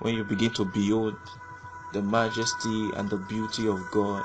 when 0.00 0.14
you 0.14 0.24
begin 0.24 0.52
to 0.52 0.64
behold 0.64 1.16
the 1.92 2.02
majesty 2.02 2.90
and 2.96 3.08
the 3.08 3.16
beauty 3.16 3.66
of 3.68 3.80
God, 3.92 4.24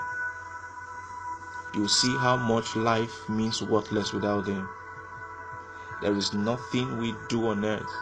you 1.74 1.88
see 1.88 2.16
how 2.18 2.36
much 2.36 2.76
life 2.76 3.30
means 3.30 3.62
worthless 3.62 4.14
without 4.14 4.46
Him. 4.48 4.68
There 6.02 6.16
is 6.16 6.34
nothing 6.34 6.98
we 6.98 7.14
do 7.30 7.48
on 7.48 7.64
earth 7.64 7.94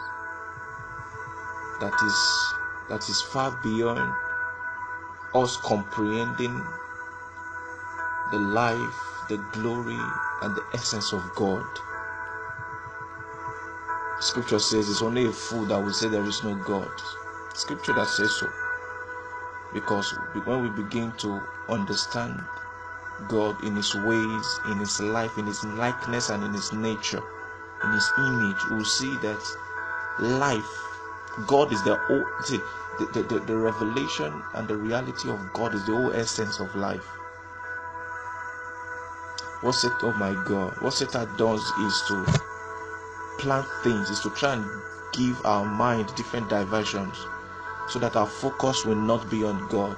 that 1.80 1.92
is 2.04 2.54
that 2.88 3.08
is 3.08 3.22
far 3.22 3.58
beyond 3.62 4.14
us 5.34 5.56
comprehending 5.58 6.60
the 8.32 8.38
life, 8.38 9.24
the 9.28 9.36
glory, 9.52 9.98
and 10.42 10.54
the 10.56 10.64
essence 10.74 11.12
of 11.12 11.22
God. 11.36 11.64
Scripture 14.20 14.58
says 14.58 14.88
it's 14.90 15.02
only 15.02 15.26
a 15.26 15.32
fool 15.32 15.64
that 15.66 15.82
will 15.82 15.92
say 15.92 16.08
there 16.08 16.24
is 16.24 16.42
no 16.42 16.54
God. 16.56 16.90
Scripture 17.54 17.92
that 17.94 18.06
says 18.06 18.30
so. 18.36 18.48
Because 19.72 20.10
when 20.44 20.62
we 20.62 20.82
begin 20.82 21.12
to 21.18 21.40
understand 21.68 22.40
God 23.28 23.62
in 23.64 23.76
His 23.76 23.94
ways, 23.94 24.60
in 24.66 24.78
His 24.78 25.00
life, 25.00 25.36
in 25.38 25.46
His 25.46 25.62
likeness, 25.64 26.30
and 26.30 26.42
in 26.42 26.52
His 26.52 26.72
nature, 26.72 27.22
in 27.84 27.92
His 27.92 28.10
image, 28.18 28.56
we'll 28.70 28.84
see 28.84 29.16
that 29.18 29.40
life, 30.20 30.68
God 31.46 31.72
is 31.72 31.82
the 31.84 31.96
whole, 31.96 32.24
see, 32.42 32.58
the, 32.98 33.22
the, 33.22 33.40
the 33.40 33.56
revelation 33.56 34.42
and 34.54 34.68
the 34.68 34.76
reality 34.76 35.30
of 35.30 35.52
God 35.52 35.74
is 35.74 35.84
the 35.86 35.92
whole 35.92 36.12
essence 36.12 36.60
of 36.60 36.74
life. 36.74 37.06
What 39.62 39.72
Satan, 39.72 39.98
oh 40.02 40.12
my 40.12 40.32
God, 40.46 40.74
what 40.80 40.94
Satan 40.94 41.28
does 41.36 41.60
is 41.60 42.02
to 42.08 42.24
plant 43.38 43.66
things, 43.82 44.10
is 44.10 44.20
to 44.20 44.30
try 44.30 44.54
and 44.54 44.64
give 45.12 45.44
our 45.44 45.64
mind 45.66 46.14
different 46.16 46.48
diversions 46.48 47.26
so 47.90 47.98
that 47.98 48.16
our 48.16 48.26
focus 48.26 48.84
will 48.84 48.96
not 48.96 49.28
be 49.30 49.44
on 49.44 49.68
God. 49.68 49.96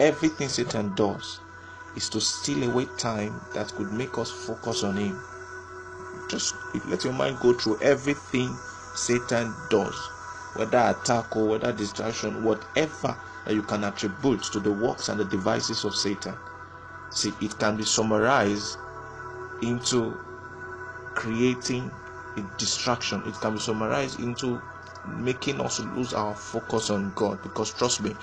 Everything 0.00 0.48
Satan 0.48 0.94
does 0.94 1.40
is 1.94 2.08
to 2.10 2.20
steal 2.20 2.70
away 2.70 2.86
time 2.98 3.40
that 3.54 3.72
could 3.74 3.92
make 3.92 4.16
us 4.18 4.30
focus 4.30 4.82
on 4.82 4.96
Him. 4.96 5.20
Just 6.30 6.54
let 6.86 7.04
your 7.04 7.12
mind 7.12 7.38
go 7.40 7.52
through 7.52 7.78
everything 7.80 8.56
Satan 8.94 9.54
does, 9.70 9.94
whether 10.54 10.78
attack 10.78 11.36
or 11.36 11.48
whether 11.48 11.72
distraction, 11.72 12.42
whatever 12.42 13.16
that 13.44 13.54
you 13.54 13.62
can 13.62 13.84
attribute 13.84 14.42
to 14.52 14.60
the 14.60 14.72
works 14.72 15.08
and 15.08 15.20
the 15.20 15.24
devices 15.24 15.84
of 15.84 15.94
Satan. 15.94 16.34
See, 17.10 17.32
it 17.40 17.58
can 17.58 17.76
be 17.76 17.84
summarized 17.84 18.76
into 19.62 20.18
creating 21.14 21.90
a 22.36 22.42
distraction. 22.58 23.22
It 23.26 23.34
can 23.40 23.54
be 23.54 23.60
summarized 23.60 24.20
into 24.20 24.60
making 25.08 25.60
us 25.60 25.80
lose 25.80 26.12
our 26.12 26.34
focus 26.34 26.90
on 26.90 27.12
God. 27.14 27.42
Because 27.42 27.72
trust 27.72 28.02
me, 28.02 28.14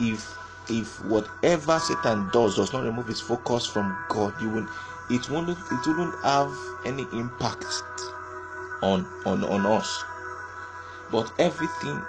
if 0.00 0.36
if 0.68 1.04
whatever 1.04 1.78
Satan 1.78 2.28
does 2.32 2.56
does 2.56 2.72
not 2.72 2.84
remove 2.84 3.08
his 3.08 3.20
focus 3.20 3.66
from 3.66 3.96
God, 4.08 4.34
you 4.40 4.48
will 4.48 4.68
it 5.10 5.28
won't 5.30 5.50
it 5.50 5.86
wouldn't 5.86 6.14
have 6.24 6.52
any 6.84 7.06
impact 7.12 7.64
on 8.82 9.06
on 9.26 9.44
on 9.44 9.66
us. 9.66 10.04
But 11.10 11.32
everything 11.38 12.00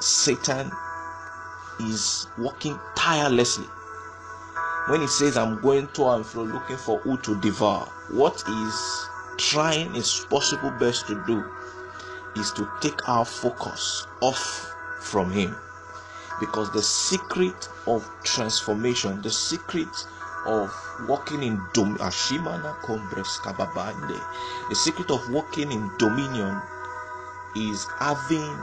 Satan 0.00 0.70
is 1.80 2.26
working 2.36 2.78
tirelessly. 2.96 3.66
When 4.88 5.00
he 5.02 5.06
says, 5.06 5.36
I'm 5.36 5.60
going 5.60 5.88
to 5.88 6.08
and 6.08 6.24
fro 6.24 6.44
looking 6.44 6.76
for 6.78 6.98
who 7.00 7.18
to 7.18 7.38
devour, 7.40 7.86
what 8.10 8.42
is 8.48 9.08
trying 9.38 9.92
his 9.94 10.26
possible 10.30 10.70
best 10.72 11.06
to 11.06 11.22
do 11.26 11.44
is 12.38 12.52
to 12.52 12.68
take 12.80 13.08
our 13.08 13.24
focus 13.24 14.06
off 14.20 14.72
from 15.00 15.30
him. 15.30 15.54
Because 16.40 16.70
the 16.72 16.82
secret 16.82 17.68
of 17.86 18.08
transformation 18.22 19.20
the 19.22 19.30
secret 19.30 19.88
of 20.46 20.72
walking 21.08 21.42
in 21.42 21.60
dom 21.74 21.96
the 21.96 22.10
secret 24.74 25.10
of 25.10 25.28
walking 25.30 25.72
in 25.72 25.90
dominion 25.98 26.60
is 27.56 27.86
having 27.98 28.56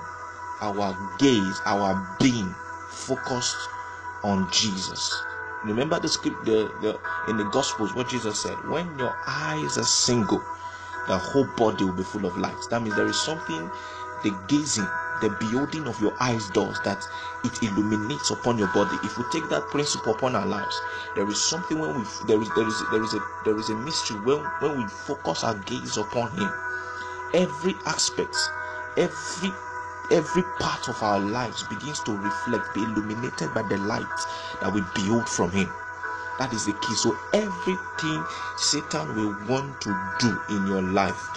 our 0.61 0.95
gaze 1.19 1.61
our 1.65 2.17
being 2.19 2.53
focused 2.89 3.57
on 4.23 4.49
jesus. 4.51 5.21
Remember 5.65 5.99
the 5.99 6.07
script 6.07 6.45
the, 6.45 6.71
the 6.81 6.99
in 7.29 7.37
the 7.37 7.43
gospels 7.45 7.93
what 7.93 8.07
jesus 8.07 8.39
said 8.39 8.55
when 8.69 8.97
your 8.97 9.13
eyes 9.27 9.77
are 9.77 9.83
single 9.83 10.41
the 11.07 11.17
whole 11.17 11.47
body 11.57 11.85
will 11.85 11.93
be 11.93 12.03
full 12.03 12.25
of 12.25 12.37
light. 12.37 12.57
That 12.69 12.81
means 12.81 12.95
there 12.95 13.07
is 13.07 13.19
something 13.19 13.69
the 14.23 14.31
gazing, 14.47 14.87
the 15.21 15.29
beholding 15.39 15.87
of 15.87 15.99
your 16.01 16.13
eyes 16.19 16.49
does 16.49 16.79
that 16.83 17.07
it 17.43 17.61
illuminates 17.61 18.31
upon 18.31 18.57
your 18.57 18.69
body. 18.73 18.97
If 19.03 19.17
we 19.17 19.23
take 19.31 19.47
that 19.49 19.67
principle 19.67 20.13
upon 20.15 20.35
our 20.35 20.45
lives, 20.45 20.81
there 21.15 21.29
is 21.29 21.43
something 21.43 21.79
when 21.79 21.93
we 21.99 22.03
there 22.27 22.41
is 22.41 22.49
there 22.55 22.67
is 22.67 22.83
there 22.91 23.03
is 23.03 23.13
a 23.13 23.19
there 23.45 23.57
is 23.57 23.69
a 23.69 23.75
mystery 23.75 24.19
when 24.21 24.43
when 24.59 24.77
we 24.77 24.87
focus 24.87 25.43
our 25.43 25.55
gaze 25.55 25.97
upon 25.97 26.31
Him. 26.31 26.51
Every 27.33 27.75
aspect, 27.85 28.35
every 28.97 29.51
every 30.11 30.43
part 30.59 30.89
of 30.89 31.01
our 31.01 31.19
lives 31.19 31.63
begins 31.63 31.99
to 32.01 32.11
reflect, 32.11 32.73
be 32.73 32.81
illuminated 32.81 33.53
by 33.53 33.63
the 33.63 33.77
light 33.77 34.19
that 34.61 34.73
we 34.73 34.81
behold 34.95 35.29
from 35.29 35.51
Him. 35.51 35.69
That 36.39 36.53
is 36.53 36.65
the 36.65 36.73
key. 36.73 36.95
So 36.95 37.17
everything 37.33 38.25
Satan 38.57 39.15
will 39.15 39.35
want 39.47 39.79
to 39.81 39.95
do 40.19 40.41
in 40.49 40.67
your 40.67 40.81
life, 40.81 41.29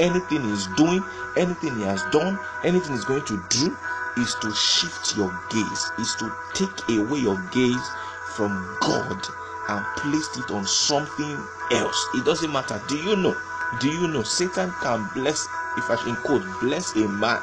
anything 0.00 0.42
he's 0.42 0.66
doing, 0.76 1.04
anything 1.36 1.76
he 1.76 1.82
has 1.82 2.02
done, 2.10 2.38
anything 2.64 2.92
he's 2.92 3.04
going 3.04 3.24
to 3.24 3.42
do, 3.50 3.76
is 4.18 4.34
to 4.36 4.50
shift 4.54 5.16
your 5.16 5.30
gaze, 5.50 5.90
is 5.98 6.14
to 6.16 6.32
take 6.54 6.88
away 6.88 7.20
your 7.20 7.36
gaze 7.52 7.86
from 8.34 8.76
God 8.80 9.26
and 9.68 9.84
place 9.96 10.36
it 10.38 10.50
on 10.50 10.64
something 10.66 11.36
else. 11.72 12.06
It 12.14 12.24
doesn't 12.24 12.52
matter. 12.52 12.80
Do 12.88 12.96
you 12.96 13.16
know? 13.16 13.36
Do 13.80 13.90
you 13.90 14.06
know 14.06 14.22
Satan 14.22 14.72
can 14.80 15.08
bless, 15.14 15.46
if 15.76 15.90
I 15.90 15.96
should 15.96 16.16
quote, 16.18 16.44
bless 16.60 16.94
a 16.96 17.08
man 17.08 17.42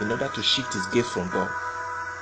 in 0.00 0.10
order 0.10 0.28
to 0.28 0.42
shift 0.42 0.72
his 0.72 0.86
gaze 0.86 1.08
from 1.08 1.28
God? 1.28 1.50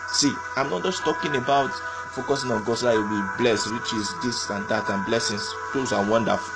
See, 0.09 0.33
I'm 0.57 0.71
not 0.71 0.83
just 0.83 1.03
talking 1.05 1.37
about 1.37 1.71
focusing 2.17 2.51
on 2.51 2.65
God 2.65 2.79
so 2.79 2.87
that 2.87 2.95
you 2.95 3.03
will 3.03 3.21
be 3.21 3.29
blessed, 3.37 3.71
riches, 3.71 4.09
this 4.23 4.49
and 4.49 4.67
that, 4.69 4.89
and 4.89 5.05
blessings. 5.05 5.55
Those 5.75 5.93
are 5.93 6.05
wonderful. 6.09 6.55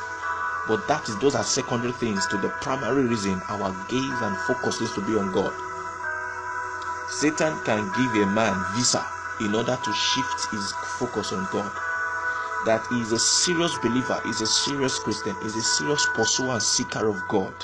But 0.67 0.89
that 0.89 1.07
is 1.09 1.19
those 1.19 1.35
are 1.35 1.45
secondary 1.45 1.93
things 1.93 2.27
to 2.29 2.39
the 2.39 2.49
primary 2.61 3.05
reason 3.05 3.41
our 3.49 3.71
gaze 3.89 4.21
and 4.23 4.37
focus 4.49 4.81
is 4.81 4.93
to 4.95 5.03
be 5.03 5.17
on 5.17 5.33
God. 5.33 5.53
Satan 7.09 7.59
can 7.65 7.85
give 7.93 8.23
a 8.23 8.27
man 8.33 8.57
visa 8.75 9.05
in 9.41 9.55
order 9.55 9.77
to 9.77 9.93
shift 9.93 10.51
his 10.51 10.73
focus 10.99 11.33
on 11.33 11.47
God. 11.53 11.71
That 12.65 12.87
he 12.89 13.01
is 13.01 13.13
a 13.13 13.19
serious 13.19 13.77
believer, 13.79 14.21
is 14.27 14.41
a 14.41 14.47
serious 14.47 14.99
Christian, 14.99 15.37
is 15.45 15.57
a 15.57 15.63
serious 15.63 16.07
pursuer 16.15 16.53
and 16.53 16.63
seeker 16.63 17.09
of 17.09 17.17
God. 17.29 17.55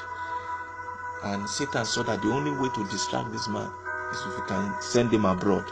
And 1.25 1.49
Satan 1.49 1.85
saw 1.85 2.03
that 2.05 2.21
the 2.23 2.29
only 2.29 2.51
way 2.51 2.69
to 2.75 2.85
distract 2.89 3.33
this 3.33 3.49
man 3.49 3.71
is 4.13 4.21
if 4.27 4.37
he 4.37 4.43
can 4.49 4.75
send 4.81 5.13
him 5.13 5.25
abroad 5.25 5.65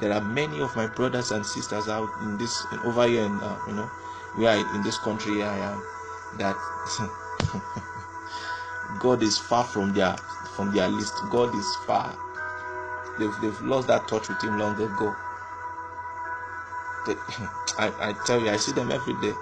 there 0.00 0.12
are 0.12 0.20
many 0.20 0.60
of 0.60 0.74
my 0.76 0.86
brothers 0.86 1.30
and 1.32 1.44
sisters 1.44 1.88
out 1.88 2.08
in 2.22 2.38
this 2.38 2.64
over 2.84 3.06
here 3.06 3.24
in 3.24 3.40
uh, 3.40 3.58
you 3.68 3.74
know 3.74 3.90
where 4.36 4.50
I, 4.50 4.76
in 4.76 4.82
this 4.82 4.98
country 4.98 5.42
I 5.42 5.58
am 5.72 5.82
that 6.38 6.56
God 9.00 9.22
is 9.22 9.38
far 9.38 9.64
from 9.64 9.92
their 9.92 10.16
from 10.56 10.72
their 10.74 10.88
list. 10.88 11.14
God 11.30 11.54
is 11.54 11.76
far. 11.86 12.16
They've, 13.18 13.34
they've 13.40 13.60
lost 13.62 13.88
that 13.88 14.08
touch 14.08 14.28
with 14.28 14.42
Him 14.42 14.58
long 14.58 14.74
ago. 14.80 15.14
I, 17.78 17.92
I 18.00 18.14
tell 18.26 18.40
you, 18.40 18.50
I 18.50 18.56
see 18.56 18.72
them 18.72 18.90
every 18.90 19.14
day. 19.20 19.34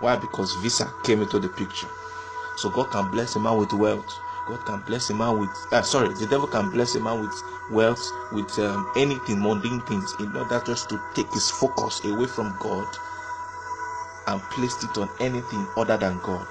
Why? 0.00 0.16
Because 0.16 0.54
visa 0.56 0.92
came 1.04 1.22
into 1.22 1.38
the 1.38 1.48
picture. 1.48 1.88
So 2.56 2.70
God 2.70 2.90
can 2.90 3.10
bless 3.10 3.36
a 3.36 3.40
man 3.40 3.58
with 3.58 3.72
wealth. 3.72 4.12
God 4.50 4.66
can 4.66 4.80
bless 4.80 5.10
a 5.10 5.14
man 5.14 5.38
with, 5.38 5.50
uh, 5.70 5.80
sorry, 5.82 6.12
the 6.14 6.26
devil 6.26 6.48
can 6.48 6.70
bless 6.70 6.96
a 6.96 7.00
man 7.00 7.20
with 7.20 7.42
wealth, 7.70 8.02
with 8.32 8.58
um, 8.58 8.90
anything, 8.96 9.40
mundane 9.40 9.80
things, 9.82 10.12
in 10.18 10.34
order 10.36 10.60
just 10.66 10.88
to 10.88 11.00
take 11.14 11.32
his 11.32 11.48
focus 11.48 12.04
away 12.04 12.26
from 12.26 12.56
God 12.58 12.88
and 14.26 14.40
place 14.50 14.82
it 14.82 14.98
on 14.98 15.08
anything 15.20 15.64
other 15.76 15.96
than 15.96 16.18
God. 16.24 16.48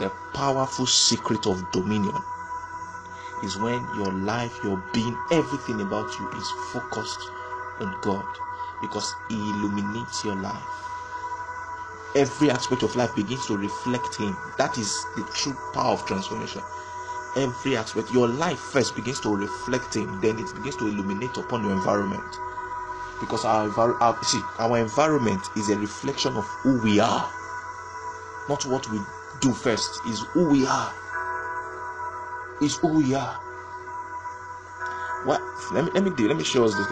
The 0.00 0.10
powerful 0.34 0.84
secret 0.86 1.46
of 1.46 1.72
dominion 1.72 2.18
is 3.42 3.56
when 3.56 3.82
your 3.96 4.12
life, 4.12 4.52
your 4.62 4.84
being, 4.92 5.16
everything 5.30 5.80
about 5.80 6.12
you 6.18 6.28
is 6.32 6.50
focused 6.74 7.20
on 7.80 7.96
God 8.02 8.26
because 8.82 9.14
He 9.30 9.36
illuminates 9.36 10.26
your 10.26 10.36
life 10.36 10.91
every 12.16 12.50
aspect 12.50 12.82
of 12.82 12.96
life 12.96 13.14
begins 13.16 13.46
to 13.46 13.56
reflect 13.56 14.16
Him. 14.16 14.36
That 14.58 14.78
is 14.78 15.04
the 15.16 15.24
true 15.34 15.56
power 15.74 15.92
of 15.92 16.06
transformation. 16.06 16.62
Every 17.36 17.76
aspect, 17.76 18.12
your 18.12 18.28
life 18.28 18.58
first 18.58 18.96
begins 18.96 19.20
to 19.20 19.34
reflect 19.34 19.94
Him, 19.94 20.20
then 20.20 20.38
it 20.38 20.54
begins 20.54 20.76
to 20.76 20.88
illuminate 20.88 21.36
upon 21.36 21.64
your 21.64 21.72
environment. 21.72 22.24
Because 23.20 23.44
our, 23.44 23.70
our 24.02 24.18
see, 24.24 24.40
our 24.58 24.78
environment 24.78 25.42
is 25.56 25.70
a 25.70 25.78
reflection 25.78 26.34
of 26.36 26.46
who 26.62 26.80
we 26.82 27.00
are, 27.00 27.30
not 28.48 28.64
what 28.66 28.88
we 28.90 29.00
do 29.40 29.52
first. 29.52 30.00
Is 30.08 30.20
who 30.32 30.48
we 30.50 30.66
are. 30.66 30.92
Is 32.62 32.76
who 32.76 32.88
we 32.98 33.14
are. 33.14 33.38
what 35.24 35.40
let 35.72 35.84
me 35.84 35.90
let 35.94 36.04
me 36.04 36.10
do 36.10 36.28
let 36.28 36.36
me 36.36 36.44
show 36.44 36.64
us 36.64 36.72
this 36.72 36.80